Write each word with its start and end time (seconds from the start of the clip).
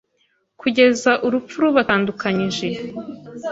kugeza 0.61 1.11
urupfu 1.25 1.55
rubatandukanyije 1.63 2.69